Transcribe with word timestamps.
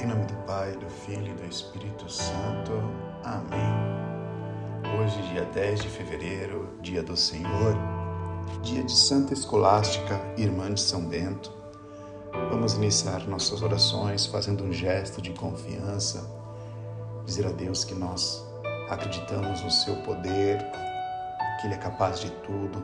Em 0.00 0.06
nome 0.06 0.24
do 0.24 0.34
Pai, 0.46 0.72
do 0.72 0.88
Filho 0.88 1.32
e 1.32 1.34
do 1.34 1.44
Espírito 1.44 2.10
Santo. 2.10 2.72
Amém. 3.22 4.00
Hoje, 4.98 5.20
dia 5.30 5.44
10 5.44 5.82
de 5.82 5.88
fevereiro, 5.88 6.74
dia 6.80 7.02
do 7.02 7.16
Senhor, 7.16 7.76
dia 8.62 8.82
de 8.82 8.92
Santa 8.92 9.34
Escolástica, 9.34 10.18
irmã 10.36 10.72
de 10.72 10.80
São 10.80 11.04
Bento. 11.04 11.52
Vamos 12.50 12.74
iniciar 12.74 13.26
nossas 13.28 13.62
orações 13.62 14.26
fazendo 14.26 14.64
um 14.64 14.72
gesto 14.72 15.20
de 15.20 15.32
confiança, 15.32 16.24
dizer 17.26 17.46
a 17.46 17.50
Deus 17.50 17.84
que 17.84 17.94
nós 17.94 18.42
acreditamos 18.88 19.62
no 19.62 19.70
seu 19.70 19.96
poder, 19.96 20.58
que 21.60 21.66
Ele 21.66 21.74
é 21.74 21.78
capaz 21.78 22.20
de 22.20 22.30
tudo, 22.42 22.82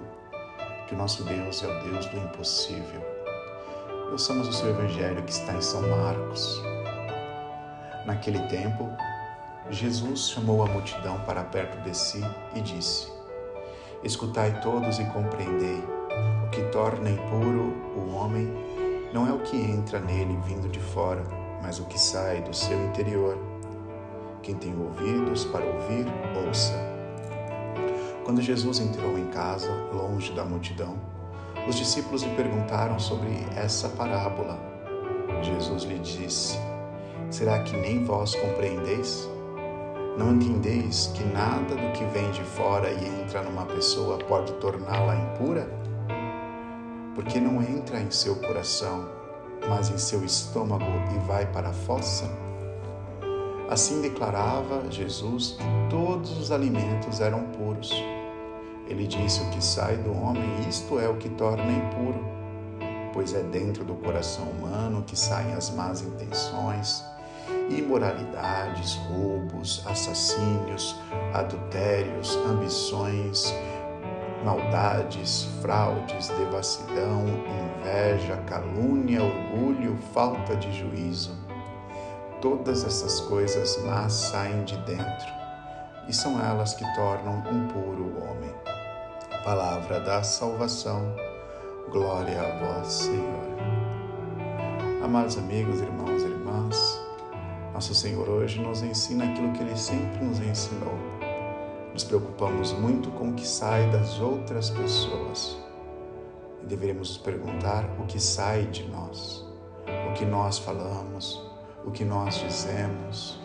que 0.86 0.94
o 0.94 0.98
nosso 0.98 1.24
Deus 1.24 1.62
é 1.62 1.66
o 1.66 1.84
Deus 1.84 2.06
do 2.06 2.18
impossível. 2.18 3.15
Ouçamos 4.10 4.48
o 4.48 4.52
seu 4.52 4.70
Evangelho 4.70 5.22
que 5.22 5.32
está 5.32 5.52
em 5.54 5.60
São 5.60 5.82
Marcos, 5.82 6.62
Naquele 8.06 8.38
tempo, 8.46 8.88
Jesus 9.68 10.30
chamou 10.30 10.62
a 10.62 10.66
multidão 10.66 11.18
para 11.26 11.42
perto 11.42 11.76
de 11.82 11.92
si 11.96 12.20
e 12.54 12.60
disse: 12.60 13.12
Escutai 14.04 14.60
todos 14.60 15.00
e 15.00 15.04
compreendei. 15.06 15.82
O 16.46 16.50
que 16.50 16.62
torna 16.70 17.10
impuro 17.10 17.74
o 17.96 18.14
homem 18.14 18.48
não 19.12 19.26
é 19.26 19.32
o 19.32 19.40
que 19.40 19.56
entra 19.56 19.98
nele 19.98 20.38
vindo 20.44 20.68
de 20.68 20.78
fora, 20.78 21.24
mas 21.60 21.80
o 21.80 21.84
que 21.86 21.98
sai 21.98 22.42
do 22.42 22.54
seu 22.54 22.80
interior. 22.86 23.36
Quem 24.40 24.54
tem 24.54 24.72
ouvidos 24.78 25.44
para 25.46 25.64
ouvir, 25.64 26.06
ouça. 26.46 26.74
Quando 28.24 28.40
Jesus 28.40 28.78
entrou 28.78 29.18
em 29.18 29.26
casa, 29.30 29.68
longe 29.92 30.32
da 30.32 30.44
multidão, 30.44 30.96
os 31.68 31.76
discípulos 31.76 32.22
lhe 32.22 32.34
perguntaram 32.34 32.98
sobre 32.98 33.28
essa 33.56 33.88
parábola. 33.88 34.58
Jesus 35.42 35.82
lhe 35.82 35.98
disse: 35.98 36.58
Será 37.30 37.62
que 37.62 37.76
nem 37.76 38.04
vós 38.04 38.34
compreendeis? 38.34 39.28
Não 40.16 40.32
entendeis 40.34 41.10
que 41.14 41.24
nada 41.24 41.74
do 41.74 41.92
que 41.92 42.04
vem 42.06 42.30
de 42.30 42.42
fora 42.42 42.90
e 42.90 43.22
entra 43.22 43.42
numa 43.42 43.66
pessoa 43.66 44.16
pode 44.18 44.52
torná-la 44.54 45.16
impura? 45.16 45.68
Porque 47.14 47.38
não 47.38 47.62
entra 47.62 48.00
em 48.00 48.10
seu 48.10 48.36
coração, 48.36 49.08
mas 49.68 49.90
em 49.90 49.98
seu 49.98 50.24
estômago 50.24 50.84
e 51.14 51.18
vai 51.26 51.46
para 51.46 51.68
a 51.68 51.72
fossa? 51.72 52.30
Assim 53.68 54.00
declarava 54.00 54.90
Jesus 54.90 55.56
que 55.58 55.90
todos 55.90 56.38
os 56.38 56.52
alimentos 56.52 57.20
eram 57.20 57.42
puros. 57.48 57.92
Ele 58.86 59.06
disse: 59.06 59.40
O 59.42 59.50
que 59.50 59.62
sai 59.62 59.96
do 59.96 60.12
homem, 60.12 60.68
isto 60.68 60.98
é 60.98 61.08
o 61.08 61.16
que 61.16 61.28
torna 61.30 61.70
impuro, 61.70 62.24
pois 63.12 63.34
é 63.34 63.42
dentro 63.42 63.84
do 63.84 63.94
coração 63.94 64.44
humano 64.44 65.02
que 65.06 65.18
saem 65.18 65.54
as 65.54 65.70
más 65.70 66.02
intenções 66.02 67.04
imoralidades, 67.70 68.94
roubos, 69.08 69.82
assassínios, 69.86 70.96
adultérios, 71.32 72.36
ambições, 72.48 73.54
maldades, 74.44 75.48
fraudes, 75.60 76.28
devassidão, 76.28 77.24
inveja, 77.80 78.36
calúnia, 78.46 79.22
orgulho, 79.22 79.96
falta 80.12 80.56
de 80.56 80.72
juízo. 80.72 81.36
Todas 82.40 82.84
essas 82.84 83.20
coisas 83.20 83.82
más 83.84 84.12
saem 84.12 84.64
de 84.64 84.76
dentro 84.78 85.34
e 86.06 86.12
são 86.12 86.40
elas 86.40 86.74
que 86.74 86.84
tornam 86.94 87.38
impuro 87.50 88.04
o 88.04 88.22
homem. 88.22 88.75
Palavra 89.46 90.00
da 90.00 90.24
salvação. 90.24 91.14
Glória 91.92 92.36
a 92.42 92.58
vós, 92.58 92.88
Senhor. 92.88 93.46
Amados 95.04 95.38
amigos, 95.38 95.80
irmãos 95.80 96.24
e 96.24 96.26
irmãs, 96.26 97.00
nosso 97.72 97.94
Senhor 97.94 98.28
hoje 98.28 98.60
nos 98.60 98.82
ensina 98.82 99.24
aquilo 99.24 99.52
que 99.52 99.62
Ele 99.62 99.76
sempre 99.76 100.24
nos 100.24 100.40
ensinou. 100.40 100.98
Nos 101.92 102.02
preocupamos 102.02 102.72
muito 102.72 103.08
com 103.12 103.28
o 103.28 103.34
que 103.34 103.46
sai 103.46 103.88
das 103.92 104.18
outras 104.18 104.68
pessoas 104.70 105.56
e 106.60 106.66
deveremos 106.66 107.10
nos 107.10 107.18
perguntar 107.18 107.84
o 108.00 108.06
que 108.06 108.18
sai 108.18 108.64
de 108.64 108.82
nós, 108.88 109.46
o 110.10 110.12
que 110.14 110.24
nós 110.24 110.58
falamos, 110.58 111.40
o 111.84 111.92
que 111.92 112.04
nós 112.04 112.34
dizemos. 112.40 113.38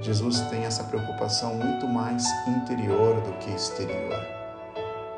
Jesus 0.00 0.40
tem 0.48 0.64
essa 0.64 0.84
preocupação 0.84 1.54
muito 1.54 1.86
mais 1.86 2.24
interior 2.48 3.20
do 3.20 3.32
que 3.40 3.50
exterior. 3.50 4.45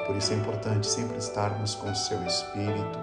Por 0.09 0.17
isso 0.17 0.33
é 0.33 0.37
importante 0.37 0.87
sempre 0.87 1.19
estarmos 1.19 1.75
com 1.75 1.91
o 1.91 1.95
seu 1.95 2.25
espírito, 2.25 2.99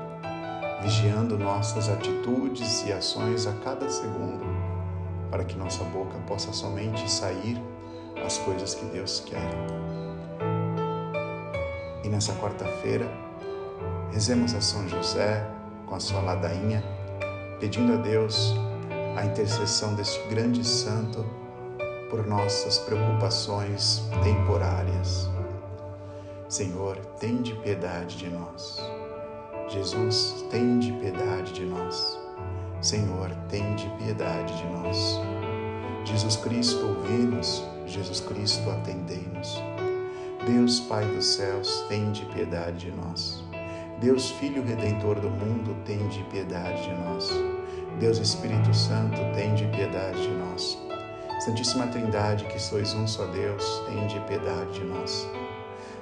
vigiando 0.82 1.38
nossas 1.38 1.88
atitudes 1.88 2.84
e 2.88 2.92
ações 2.92 3.46
a 3.46 3.54
cada 3.64 3.88
segundo 3.88 4.44
para 5.30 5.46
que 5.46 5.56
nossa 5.56 5.84
boca 5.84 6.18
possa 6.26 6.52
somente 6.52 7.08
sair 7.10 7.62
as 8.26 8.40
coisas 8.40 8.74
que 8.74 8.86
Deus 8.86 9.20
quer. 9.24 9.52
E 12.04 12.10
nessa 12.10 12.34
quarta-feira, 12.38 13.08
rezemos 14.12 14.56
a 14.56 14.62
São 14.62 14.90
José 14.90 15.48
com 15.86 15.94
a 15.94 16.00
sua 16.00 16.22
ladainha, 16.22 16.84
pedindo 17.60 17.94
a 17.94 17.98
Deus 17.98 18.56
a 19.16 19.24
intercessão 19.24 19.94
deste 19.94 20.28
grande 20.28 20.64
santo 20.66 21.24
por 22.10 22.26
nossas 22.26 22.80
preocupações 22.80 24.02
temporárias. 24.24 25.35
Senhor, 26.48 26.98
tende 27.20 27.56
piedade 27.56 28.18
de 28.18 28.30
nós. 28.30 28.80
Jesus, 29.68 30.46
tende 30.52 30.92
piedade 30.94 31.52
de 31.54 31.66
nós. 31.66 32.20
Senhor, 32.82 33.32
tende 33.50 33.90
piedade 33.98 34.56
de 34.56 34.66
nós. 34.68 35.20
Jesus 36.06 36.36
Cristo, 36.36 36.86
ouvi-nos. 36.86 37.64
Jesus 37.88 38.20
Cristo, 38.20 38.70
atendei-nos. 38.70 39.60
Deus 40.46 40.82
Pai 40.82 41.04
dos 41.06 41.26
céus, 41.26 41.84
tende 41.90 42.24
piedade 42.26 42.92
de 42.92 42.92
nós. 42.92 43.44
Deus 44.00 44.30
Filho 44.32 44.64
Redentor 44.64 45.20
do 45.20 45.32
mundo, 45.32 45.76
tende 45.84 46.24
piedade 46.30 46.84
de 46.84 46.94
nós. 46.94 47.30
Deus 48.00 48.20
Espírito 48.20 48.72
Santo, 48.72 49.18
tende 49.34 49.66
piedade 49.76 50.22
de 50.22 50.30
nós. 50.30 50.78
Santíssima 51.40 51.88
Trindade, 51.88 52.46
que 52.46 52.60
sois 52.60 52.94
um 52.94 53.08
só 53.08 53.26
Deus, 53.26 53.82
tende 53.88 54.20
piedade 54.28 54.74
de 54.74 54.84
nós. 54.84 55.28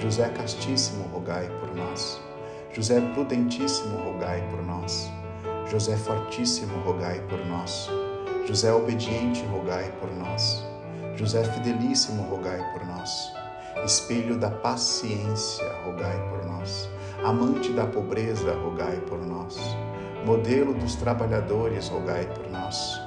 José 0.00 0.28
Castíssimo, 0.28 1.08
rogai 1.08 1.48
por 1.60 1.74
nós. 1.74 2.20
José 2.72 3.00
Prudentíssimo, 3.14 3.96
rogai 3.98 4.46
por 4.50 4.62
nós. 4.62 5.10
José 5.70 5.96
Fortíssimo, 5.96 6.78
rogai 6.82 7.20
por 7.28 7.38
nós. 7.46 7.90
José 8.46 8.70
Obediente, 8.72 9.44
rogai 9.46 9.90
por 9.98 10.12
nós. 10.14 10.62
José 11.16 11.42
Fidelíssimo, 11.44 12.24
rogai 12.24 12.62
por 12.72 12.86
nós. 12.86 13.32
Espelho 13.84 14.36
da 14.38 14.50
paciência, 14.50 15.64
rogai 15.84 16.18
por 16.28 16.44
nós. 16.46 16.90
Amante 17.24 17.72
da 17.72 17.86
pobreza, 17.86 18.52
rogai 18.54 18.96
por 19.08 19.18
nós. 19.18 19.58
Modelo 20.26 20.74
dos 20.74 20.94
trabalhadores, 20.96 21.88
rogai 21.88 22.26
por 22.26 22.50
nós. 22.50 23.00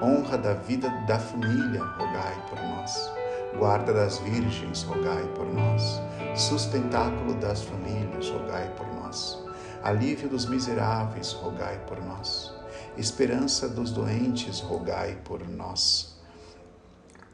Honra 0.00 0.38
da 0.38 0.54
vida 0.54 0.88
da 1.08 1.18
família, 1.18 1.82
rogai 1.82 2.36
por 2.48 2.60
nós. 2.60 3.10
Guarda 3.58 3.92
das 3.92 4.18
virgens, 4.18 4.82
rogai 4.84 5.24
por 5.34 5.46
nós. 5.46 6.00
Sustentáculo 6.36 7.34
das 7.34 7.62
famílias, 7.62 8.28
rogai 8.30 8.72
por 8.76 8.86
nós 8.94 9.46
Alívio 9.86 10.28
dos 10.28 10.46
miseráveis, 10.46 11.30
rogai 11.30 11.78
por 11.86 12.02
nós. 12.02 12.52
Esperança 12.98 13.68
dos 13.68 13.92
doentes, 13.92 14.58
rogai 14.58 15.14
por 15.24 15.48
nós. 15.48 16.18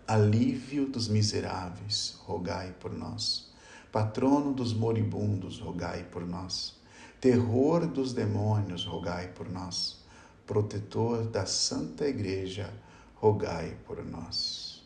Alívio 0.07 0.87
dos 0.87 1.09
miseráveis, 1.09 2.15
rogai 2.27 2.75
por 2.79 2.93
nós. 2.93 3.51
Patrono 3.91 4.53
dos 4.53 4.75
moribundos, 4.75 5.61
rogai 5.61 6.05
por 6.05 6.27
nós. 6.27 6.79
Terror 7.19 7.87
dos 7.87 8.13
demônios, 8.13 8.85
rogai 8.85 9.29
por 9.29 9.49
nós. 9.49 10.05
Protetor 10.47 11.25
da 11.25 11.47
Santa 11.47 12.07
Igreja, 12.07 12.71
rogai 13.15 13.79
por 13.87 14.05
nós. 14.05 14.85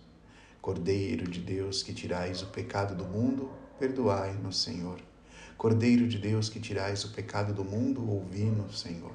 Cordeiro 0.63 1.29
de 1.29 1.41
Deus 1.41 1.83
que 1.83 1.93
tirais 1.93 2.43
o 2.43 2.47
pecado 2.47 2.95
do 2.95 3.05
mundo, 3.07 3.51
perdoai-nos, 3.79 4.59
Senhor. 4.59 5.01
Cordeiro 5.57 6.07
de 6.07 6.19
Deus 6.19 6.49
que 6.49 6.61
tirais 6.61 7.05
o 7.05 7.11
pecado 7.11 7.55
do 7.55 7.65
mundo, 7.65 8.09
ouvi-nos, 8.09 8.81
Senhor. 8.81 9.15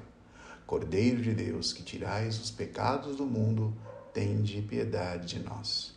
Cordeiro 0.66 1.20
de 1.20 1.34
Deus, 1.34 1.72
que 1.72 1.82
tirais 1.82 2.40
os 2.40 2.50
pecados 2.50 3.16
do 3.16 3.26
mundo, 3.26 3.76
tende 4.12 4.60
piedade 4.62 5.26
de 5.26 5.38
nós. 5.40 5.94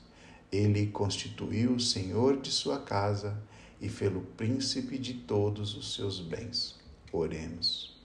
Ele 0.52 0.88
constituiu 0.88 1.76
o 1.76 1.80
Senhor 1.80 2.40
de 2.40 2.52
sua 2.52 2.80
casa 2.80 3.38
e 3.82 3.90
fê-lo 3.90 4.22
príncipe 4.38 4.98
de 4.98 5.14
todos 5.14 5.76
os 5.76 5.96
seus 5.96 6.20
bens. 6.20 6.76
Oremos. 7.12 7.96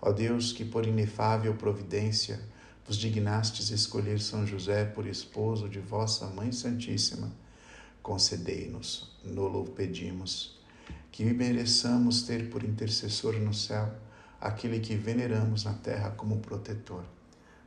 Ó 0.00 0.12
Deus, 0.12 0.52
que 0.52 0.64
por 0.64 0.86
inefável 0.86 1.54
providência 1.54 2.40
vos 2.86 2.96
dignastes 2.96 3.70
escolher 3.70 4.20
São 4.20 4.46
José 4.46 4.84
por 4.84 5.06
esposo 5.06 5.68
de 5.68 5.80
vossa 5.80 6.26
Mãe 6.26 6.52
Santíssima, 6.52 7.32
concedei-nos, 8.06 9.10
nolo 9.24 9.64
pedimos, 9.64 10.56
que 11.10 11.24
mereçamos 11.24 12.22
ter 12.22 12.48
por 12.50 12.62
intercessor 12.62 13.34
no 13.34 13.52
céu 13.52 13.92
aquele 14.40 14.78
que 14.78 14.94
veneramos 14.94 15.64
na 15.64 15.72
terra 15.72 16.10
como 16.10 16.38
protetor. 16.38 17.02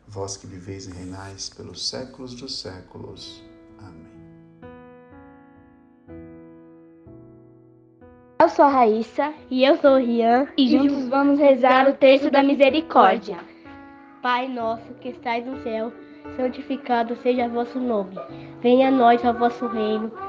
Vós 0.07 0.37
que 0.37 0.47
viveis 0.47 0.87
e 0.87 0.93
reinais 0.93 1.49
pelos 1.49 1.89
séculos 1.89 2.33
dos 2.35 2.57
séculos. 2.57 3.43
Amém. 3.79 4.07
Eu 8.41 8.47
sou 8.47 8.63
a 8.63 8.69
Raíssa 8.69 9.33
e 9.51 9.65
eu 9.65 9.75
sou 9.81 9.95
o 9.95 9.97
Rian 9.97 10.47
e 10.57 10.69
juntos 10.69 11.09
vamos 11.09 11.37
rezar 11.37 11.89
o 11.89 11.97
texto 11.97 12.31
da 12.31 12.41
misericórdia. 12.41 13.37
Pai 14.21 14.47
nosso 14.47 14.93
que 15.01 15.09
estais 15.09 15.45
no 15.45 15.61
céu, 15.63 15.91
santificado 16.37 17.17
seja 17.21 17.49
vosso 17.49 17.77
nome. 17.77 18.15
Venha 18.61 18.87
a 18.87 18.91
nós 18.91 19.21
o 19.23 19.33
vosso 19.33 19.67
reino, 19.67 20.28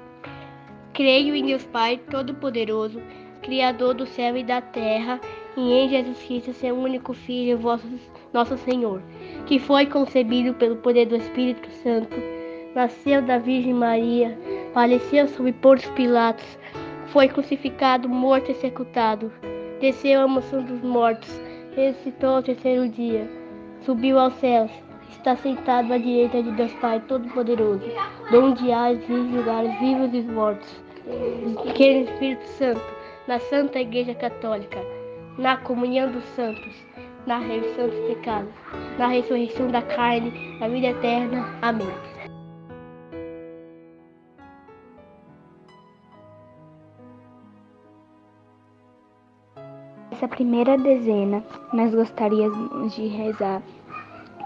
Creio 1.01 1.33
em 1.33 1.43
Deus 1.43 1.63
Pai 1.63 1.99
Todo-Poderoso, 2.11 3.01
Criador 3.41 3.95
do 3.95 4.05
céu 4.05 4.37
e 4.37 4.43
da 4.43 4.61
terra, 4.61 5.19
e 5.57 5.73
em 5.73 5.89
Jesus 5.89 6.21
Cristo, 6.21 6.53
seu 6.53 6.75
único 6.77 7.11
Filho, 7.11 7.57
vosso, 7.57 7.87
nosso 8.31 8.55
Senhor, 8.59 9.01
que 9.47 9.57
foi 9.57 9.87
concebido 9.87 10.53
pelo 10.53 10.75
poder 10.75 11.07
do 11.07 11.15
Espírito 11.15 11.67
Santo, 11.81 12.15
nasceu 12.75 13.19
da 13.23 13.39
Virgem 13.39 13.73
Maria 13.73 14.37
Faleceu 14.75 15.27
sob 15.27 15.51
Pontos 15.53 15.87
Pilatos, 15.95 16.45
foi 17.07 17.27
crucificado, 17.27 18.07
morto 18.07 18.49
e 18.49 18.51
executado. 18.51 19.31
Desceu 19.79 20.21
a 20.21 20.27
moção 20.27 20.63
dos 20.63 20.83
mortos, 20.83 21.31
ressuscitou 21.75 22.35
ao 22.35 22.43
terceiro 22.43 22.87
dia, 22.87 23.27
subiu 23.83 24.19
aos 24.19 24.35
céus, 24.35 24.69
está 25.09 25.35
sentado 25.35 25.91
à 25.91 25.97
direita 25.97 26.43
de 26.43 26.51
Deus 26.51 26.71
Pai 26.73 26.99
Todo-Poderoso, 27.07 27.89
donde 28.29 28.71
há 28.71 28.93
de 28.93 29.07
julgar 29.07 29.65
os 29.65 29.79
vivos 29.79 30.13
e 30.13 30.19
os 30.19 30.25
mortos. 30.27 30.90
Que 31.75 31.93
no 31.93 32.09
Espírito 32.09 32.45
Santo, 32.57 32.81
na 33.27 33.39
Santa 33.39 33.79
Igreja 33.79 34.13
Católica, 34.15 34.79
na 35.37 35.57
comunhão 35.57 36.11
dos 36.11 36.23
santos, 36.35 36.75
na 37.25 37.37
remissão 37.39 37.87
dos 37.87 37.99
pecados, 38.07 38.51
na 38.97 39.07
ressurreição 39.07 39.67
da 39.67 39.81
carne, 39.81 40.57
na 40.59 40.67
vida 40.67 40.87
eterna. 40.87 41.45
Amém. 41.61 41.87
Nessa 50.11 50.27
primeira 50.27 50.77
dezena, 50.77 51.43
nós 51.73 51.95
gostaríamos 51.95 52.95
de 52.95 53.07
rezar 53.07 53.61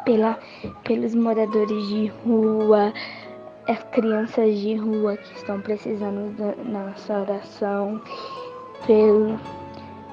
pela, 0.06 0.40
pelos 0.84 1.14
moradores 1.14 1.88
de 1.88 2.08
rua, 2.26 2.94
as 3.68 3.84
crianças 3.92 4.60
de 4.60 4.76
rua 4.76 5.18
que 5.18 5.36
estão 5.36 5.60
precisando 5.62 6.36
da 6.38 6.56
nossa 6.64 7.22
oração, 7.22 8.02
pelo, 8.86 9.40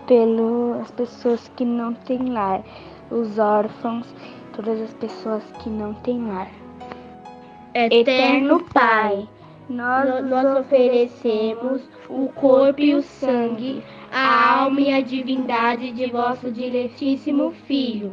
pelas 0.07 0.91
pessoas 0.93 1.49
que 1.57 1.65
não 1.65 1.95
têm 1.95 2.33
lar, 2.33 2.63
os 3.11 3.39
órfãos, 3.39 4.07
todas 4.55 4.81
as 4.81 4.95
pessoas 4.95 5.43
que 5.63 5.69
não 5.69 5.95
têm 5.95 6.27
lar. 6.27 6.51
Eterno 7.75 8.65
Pai, 8.73 9.29
nós, 9.69 10.25
nós 10.25 10.59
oferecemos 10.61 11.83
o 12.09 12.29
corpo 12.29 12.81
e 12.81 12.95
o 12.95 13.03
sangue 13.03 13.83
a 14.13 14.61
alma 14.61 14.81
e 14.81 14.93
a 14.93 15.01
divindade 15.01 15.91
de 15.91 16.07
vosso 16.11 16.51
diletíssimo 16.51 17.53
Filho, 17.67 18.13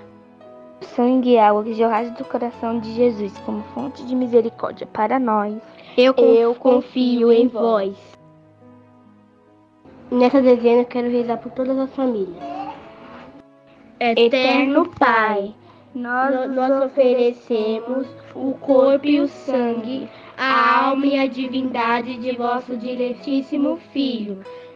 sangue 0.87 1.31
e 1.31 1.37
água 1.37 1.63
que 1.63 1.73
jorraste 1.73 2.13
do 2.17 2.25
coração 2.25 2.79
de 2.79 2.93
Jesus 2.93 3.37
como 3.39 3.63
fonte 3.73 4.05
de 4.05 4.15
misericórdia 4.15 4.87
para 4.87 5.19
nós. 5.19 5.55
Eu 5.97 6.13
confio, 6.13 6.35
eu 6.35 6.55
confio 6.55 7.31
em 7.31 7.47
vós. 7.47 7.95
Nessa 10.09 10.41
dezena 10.41 10.83
quero 10.83 11.09
rezar 11.09 11.37
por 11.37 11.51
todas 11.51 11.77
as 11.77 11.93
famílias. 11.95 12.35
Eterno 13.99 14.89
Pai, 14.99 15.53
nós, 15.93 16.51
nós 16.51 16.85
oferecemos 16.85 18.07
o 18.33 18.53
corpo 18.55 19.05
e 19.05 19.21
o 19.21 19.27
sangue, 19.27 20.09
a 20.37 20.87
alma 20.87 21.05
e 21.05 21.19
a 21.19 21.27
divindade 21.27 22.17
de 22.17 22.35
vosso 22.35 22.75
diletíssimo 22.75 23.77
Filho 23.93 24.43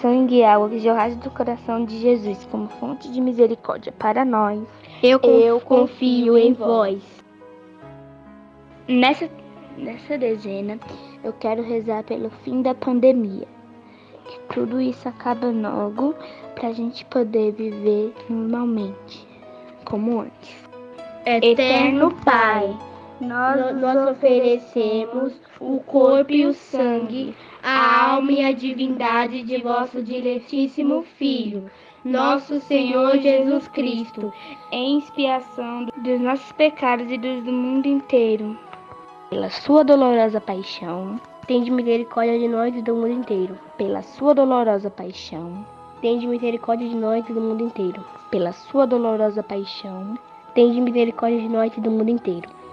sangue 0.00 0.36
e 0.36 0.44
água 0.44 0.68
que 0.68 0.78
jorraste 0.78 1.18
do 1.18 1.30
coração 1.30 1.84
de 1.84 1.98
Jesus 1.98 2.46
como 2.50 2.68
fonte 2.68 3.10
de 3.10 3.20
misericórdia 3.20 3.92
para 3.92 4.24
nós. 4.24 4.60
Eu, 5.02 5.20
eu 5.20 5.60
confio 5.60 6.36
em 6.36 6.52
vós. 6.52 7.02
Nessa, 8.88 9.30
nessa 9.76 10.18
dezena, 10.18 10.78
eu 11.22 11.32
quero 11.34 11.62
rezar 11.62 12.02
pelo 12.04 12.30
fim 12.30 12.62
da 12.62 12.74
pandemia. 12.74 13.46
Que 14.26 14.54
tudo 14.54 14.80
isso 14.80 15.08
acabe 15.08 15.46
logo 15.46 16.14
para 16.54 16.68
a 16.68 16.72
gente 16.72 17.04
poder 17.06 17.52
viver 17.52 18.12
normalmente, 18.28 19.26
como 19.84 20.20
antes. 20.20 20.68
Eterno 21.24 22.14
Pai, 22.24 22.76
nós, 23.20 23.76
nós 23.76 24.10
oferecemos 24.10 25.34
o 25.60 25.80
corpo 25.80 26.32
e 26.32 26.46
o 26.46 26.54
sangue, 26.54 27.34
a 27.62 28.12
alma 28.12 28.32
e 28.32 28.44
a 28.44 28.52
divindade 28.52 29.42
de 29.42 29.58
vosso 29.58 30.02
diletíssimo 30.02 31.02
Filho, 31.18 31.70
nosso 32.04 32.60
Senhor 32.60 33.18
Jesus 33.18 33.68
Cristo, 33.68 34.32
em 34.72 34.98
expiação 34.98 35.86
dos 35.98 36.20
nossos 36.20 36.50
pecados 36.52 37.10
e 37.10 37.18
dos 37.18 37.44
do 37.44 37.52
mundo 37.52 37.86
inteiro. 37.86 38.58
Pela 39.28 39.50
sua 39.50 39.84
dolorosa 39.84 40.40
paixão, 40.40 41.20
tende 41.46 41.70
misericórdia 41.70 42.38
de 42.38 42.48
nós 42.48 42.74
e 42.74 42.82
do 42.82 42.96
mundo 42.96 43.12
inteiro. 43.12 43.58
Pela 43.76 44.02
sua 44.02 44.34
dolorosa 44.34 44.90
paixão, 44.90 45.64
tende 46.00 46.26
misericórdia 46.26 46.88
de 46.88 46.96
nós 46.96 47.28
e 47.28 47.32
do 47.32 47.40
mundo 47.40 47.62
inteiro. 47.62 48.04
Pela 48.30 48.52
sua 48.52 48.86
dolorosa 48.86 49.42
paixão, 49.42 50.18
tende 50.54 50.80
misericórdia 50.80 51.40
de 51.40 51.48
nós 51.48 51.76
e 51.76 51.80
do 51.80 51.90
mundo 51.90 52.08
inteiro. 52.08 52.59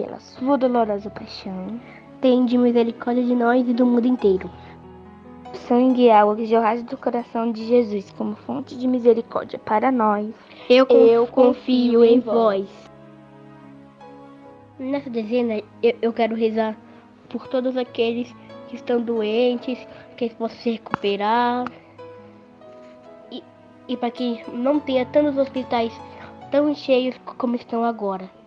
Pela 0.00 0.18
sua 0.18 0.56
dolorosa 0.56 1.10
paixão, 1.10 1.78
tende 2.22 2.56
misericórdia 2.56 3.22
de 3.22 3.34
nós 3.34 3.68
e 3.68 3.74
do 3.74 3.84
mundo 3.84 4.08
inteiro. 4.08 4.50
Sangue 5.68 6.04
e 6.04 6.10
água 6.10 6.34
que 6.36 6.46
jorraste 6.46 6.86
do 6.86 6.96
coração 6.96 7.52
de 7.52 7.66
Jesus 7.66 8.10
como 8.12 8.34
fonte 8.34 8.78
de 8.78 8.88
misericórdia 8.88 9.58
para 9.58 9.92
nós. 9.92 10.34
Eu, 10.70 10.86
eu 10.86 11.26
confio 11.26 12.02
em 12.02 12.18
vós. 12.18 12.66
Nessa 14.78 15.10
dezena, 15.10 15.60
eu, 15.82 15.94
eu 16.00 16.12
quero 16.14 16.34
rezar 16.34 16.74
por 17.28 17.46
todos 17.48 17.76
aqueles 17.76 18.34
que 18.68 18.76
estão 18.76 19.02
doentes, 19.02 19.78
que 20.16 20.30
possam 20.30 20.56
se 20.60 20.70
recuperar. 20.70 21.66
E, 23.30 23.44
e 23.86 23.96
para 23.98 24.10
que 24.10 24.42
não 24.50 24.80
tenha 24.80 25.04
tantos 25.04 25.36
hospitais 25.36 25.92
tão 26.50 26.74
cheios 26.74 27.14
como 27.36 27.54
estão 27.54 27.84
agora. 27.84 28.39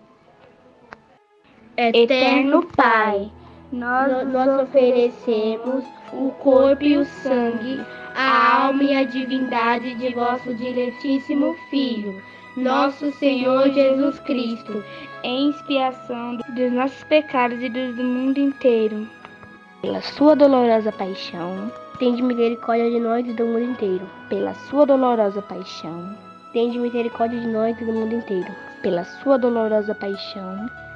Eterno 1.75 2.67
Pai, 2.77 3.31
nós, 3.71 4.27
nós 4.27 4.61
oferecemos 4.61 5.83
o 6.11 6.29
corpo 6.33 6.83
e 6.83 6.97
o 6.97 7.05
sangue, 7.05 7.81
a 8.15 8.65
alma 8.65 8.83
e 8.83 8.95
a 8.95 9.03
divindade 9.03 9.95
de 9.95 10.13
vosso 10.13 10.53
diletíssimo 10.53 11.55
Filho, 11.71 12.21
nosso 12.55 13.11
Senhor 13.13 13.71
Jesus 13.71 14.19
Cristo, 14.19 14.83
em 15.23 15.49
expiação 15.49 16.37
dos 16.49 16.71
nossos 16.71 17.03
pecados 17.05 17.59
e 17.63 17.69
dos 17.69 17.95
do 17.95 18.03
mundo 18.03 18.37
inteiro. 18.37 19.07
Pela 19.81 20.01
sua 20.01 20.35
dolorosa 20.35 20.91
paixão, 20.91 21.71
tende 21.97 22.21
misericórdia 22.21 22.91
de 22.91 22.99
nós 22.99 23.27
e 23.27 23.33
do 23.33 23.45
mundo 23.47 23.71
inteiro. 23.71 24.07
Pela 24.29 24.53
sua 24.53 24.85
dolorosa 24.85 25.41
paixão, 25.41 26.15
tende 26.53 26.77
misericórdia 26.77 27.39
de 27.39 27.47
nós 27.47 27.75
e 27.81 27.83
do 27.83 27.91
mundo 27.91 28.13
inteiro. 28.13 28.53
Pela 28.83 29.03
sua 29.03 29.39
dolorosa 29.39 29.95
paixão, 29.95 30.69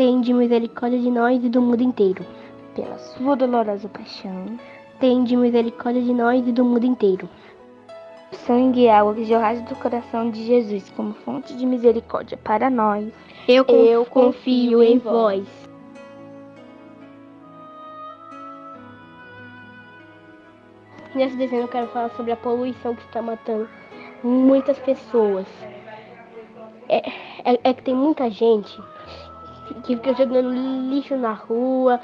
tende 0.00 0.32
misericórdia 0.32 0.98
de 0.98 1.10
nós 1.10 1.44
e 1.44 1.50
do 1.50 1.60
mundo 1.60 1.82
inteiro. 1.82 2.24
Pela 2.74 2.96
sua 2.96 3.36
dolorosa 3.36 3.86
paixão, 3.86 4.58
tende 4.98 5.36
misericórdia 5.36 6.00
de 6.00 6.14
nós 6.14 6.48
e 6.48 6.52
do 6.52 6.64
mundo 6.64 6.86
inteiro. 6.86 7.28
Sangue 8.32 8.84
e 8.84 8.88
água 8.88 9.14
que 9.14 9.26
jorraste 9.26 9.62
do 9.64 9.76
coração 9.76 10.30
de 10.30 10.42
Jesus 10.46 10.88
como 10.96 11.12
fonte 11.12 11.54
de 11.54 11.66
misericórdia 11.66 12.38
para 12.38 12.70
nós. 12.70 13.12
Eu, 13.46 13.66
eu 13.66 14.06
confio 14.06 14.82
em 14.82 14.96
vós. 14.96 15.46
Nessa 21.14 21.36
desenho 21.36 21.64
eu 21.64 21.68
quero 21.68 21.88
falar 21.88 22.08
sobre 22.12 22.32
a 22.32 22.36
poluição 22.36 22.96
que 22.96 23.02
está 23.02 23.20
matando 23.20 23.68
muitas 24.24 24.78
pessoas. 24.78 25.46
É, 26.88 27.06
é, 27.44 27.60
é 27.64 27.74
que 27.74 27.82
tem 27.82 27.94
muita 27.94 28.30
gente 28.30 28.80
que 29.74 29.96
fica 29.96 30.14
jogando 30.14 30.50
lixo 30.90 31.16
na 31.16 31.32
rua, 31.32 32.00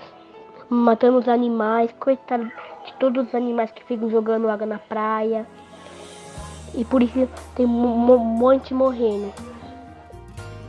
matando 0.68 1.18
os 1.18 1.28
animais, 1.28 1.90
coitado 1.99 2.44
de 2.44 2.92
todos 2.99 3.28
os 3.28 3.35
animais 3.35 3.70
que 3.70 3.85
ficam 3.85 4.11
jogando 4.11 4.49
água 4.49 4.66
na 4.66 4.78
praia. 4.78 5.46
E 6.75 6.85
por 6.85 7.02
isso 7.02 7.28
tem 7.54 7.66
um 7.66 8.18
monte 8.18 8.75
morrendo. 8.75 9.32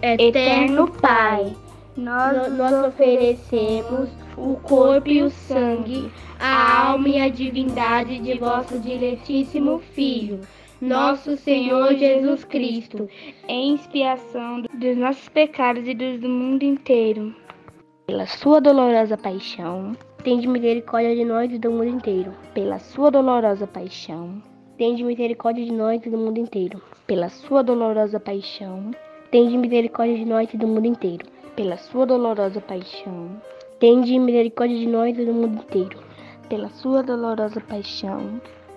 Eterno 0.02 0.88
Pai, 1.02 1.56
nós, 1.96 2.54
nós 2.54 2.86
oferecemos 2.86 4.10
o 4.38 4.56
corpo 4.58 5.10
e 5.10 5.24
o 5.24 5.32
sangue, 5.32 6.12
a 6.40 6.90
alma 6.90 7.10
e 7.10 7.20
a 7.20 7.30
divindade 7.30 8.20
de 8.20 8.38
vosso 8.38 8.80
diletíssimo 8.80 9.80
Filho, 9.80 10.42
nosso 10.82 11.36
Senhor 11.38 11.96
Jesus 11.96 12.44
Cristo, 12.44 13.10
em 13.48 13.74
expiação 13.74 14.62
dos 14.62 14.96
nossos 14.96 15.28
pecados 15.30 15.88
e 15.88 15.94
dos 15.96 16.20
do 16.20 16.30
mundo 16.30 16.64
inteiro. 16.64 17.36
Pela 18.06 18.28
sua 18.28 18.62
dolorosa 18.62 19.18
paixão, 19.18 19.98
tende 20.24 20.48
misericórdia 20.48 21.16
de 21.16 21.26
nós 21.26 21.52
e 21.52 21.58
do 21.58 21.72
mundo 21.72 21.90
inteiro. 21.90 22.32
Pela 22.54 22.78
sua 22.78 23.10
dolorosa 23.10 23.66
paixão, 23.66 24.42
tende 24.78 25.04
misericórdia 25.04 25.66
de 25.66 25.74
nós 25.74 26.06
e 26.06 26.10
do 26.10 26.18
mundo 26.18 26.40
inteiro. 26.40 26.82
Pela 27.08 27.30
sua 27.30 27.64
dolorosa 27.64 28.20
paixão, 28.20 28.92
tende 29.32 29.58
misericórdia 29.58 30.16
de 30.16 30.26
nós 30.26 30.54
e 30.54 30.58
do 30.58 30.68
mundo 30.68 30.86
inteiro. 30.86 31.26
Pela 31.56 31.78
sua 31.78 32.06
dolorosa 32.06 32.62
paixão, 32.62 33.42
tende 33.80 34.18
misericórdia 34.20 34.78
de 34.78 34.88
nós 34.88 35.18
e 35.18 35.26
do 35.26 35.34
mundo 35.34 35.64
inteiro. 35.64 36.00
Pela 36.48 36.70
sua 36.70 37.02
dolorosa 37.02 37.60
paixão, 37.60 38.40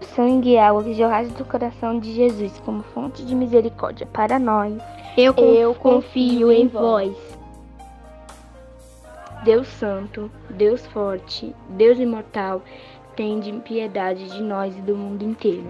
Sangue 0.00 0.50
e 0.50 0.58
água 0.58 0.82
que 0.82 0.94
jorraste 0.94 1.32
do 1.34 1.44
coração 1.44 1.98
de 1.98 2.12
Jesus 2.14 2.58
como 2.64 2.82
fonte 2.82 3.24
de 3.24 3.34
misericórdia 3.34 4.06
para 4.06 4.38
nós. 4.38 4.74
Eu, 5.16 5.34
eu 5.34 5.74
confio 5.74 6.52
em 6.52 6.68
vós. 6.68 7.16
Deus 9.44 9.68
Santo, 9.68 10.30
Deus 10.50 10.84
Forte, 10.86 11.54
Deus 11.70 11.98
Imortal, 11.98 12.62
tende 13.16 13.52
piedade 13.60 14.28
de 14.28 14.42
nós 14.42 14.76
e 14.76 14.80
do 14.80 14.96
mundo 14.96 15.22
inteiro. 15.22 15.66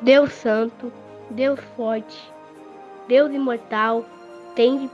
Deus 0.00 0.32
Santo, 0.32 0.92
Deus 1.30 1.60
Forte, 1.76 2.32
Deus 3.08 3.32
imortal, 3.32 4.04
tem 4.54 4.88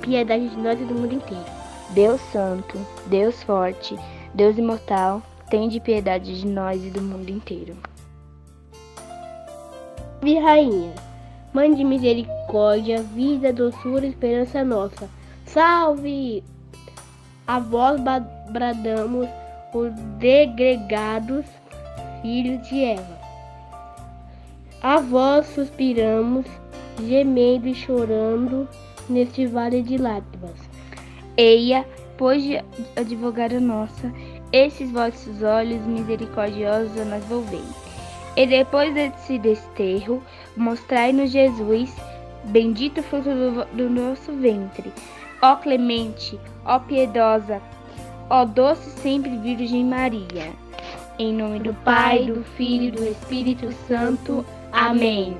piedade 0.00 0.48
de 0.48 0.56
nós 0.58 0.80
e 0.80 0.84
do 0.84 0.94
mundo 0.94 1.14
inteiro. 1.14 1.44
Deus 1.90 2.20
santo, 2.32 2.78
Deus 3.06 3.42
forte, 3.44 3.96
Deus 4.34 4.58
imortal, 4.58 5.22
tem 5.48 5.68
de 5.68 5.80
piedade 5.80 6.40
de 6.40 6.46
nós 6.46 6.84
e 6.84 6.90
do 6.90 7.00
mundo 7.00 7.30
inteiro. 7.30 7.76
Ave 10.20 10.38
Rainha, 10.38 10.92
Mãe 11.56 11.72
de 11.72 11.84
misericórdia, 11.84 13.02
vida, 13.02 13.50
doçura, 13.50 14.06
esperança 14.06 14.62
nossa. 14.62 15.08
Salve! 15.46 16.44
A 17.46 17.58
vós 17.58 17.98
bradamos 18.50 19.26
os 19.72 19.90
degregados 20.18 21.46
filhos 22.20 22.68
de 22.68 22.84
Eva. 22.84 23.18
A 24.82 25.00
vós 25.00 25.46
suspiramos, 25.46 26.44
gemendo 27.06 27.68
e 27.68 27.74
chorando 27.74 28.68
neste 29.08 29.46
vale 29.46 29.80
de 29.80 29.96
lágrimas. 29.96 30.60
Eia, 31.38 31.86
pois 32.18 32.44
advogada 32.96 33.58
nossa, 33.58 34.12
esses 34.52 34.90
vossos 34.90 35.42
olhos 35.42 35.80
misericordiosos 35.82 36.98
a 36.98 37.04
nós 37.04 37.24
volvei. 37.24 37.64
E 38.36 38.46
depois 38.46 38.92
desse 38.94 39.38
desterro, 39.38 40.22
mostrai-nos 40.56 41.30
Jesus, 41.30 41.94
bendito 42.44 43.02
fruto 43.02 43.30
do, 43.30 43.64
do 43.76 43.90
nosso 43.90 44.32
ventre. 44.32 44.92
Ó 45.42 45.56
clemente, 45.56 46.38
ó 46.64 46.78
piedosa, 46.78 47.60
ó 48.28 48.44
doce 48.44 48.90
sempre 49.00 49.36
Virgem 49.38 49.84
Maria. 49.84 50.52
Em 51.18 51.32
nome 51.32 51.60
do 51.60 51.72
Pai, 51.72 52.24
do 52.24 52.44
Filho 52.56 52.88
e 52.88 52.90
do 52.90 53.04
Espírito 53.08 53.72
Santo. 53.88 54.44
Amém. 54.70 55.36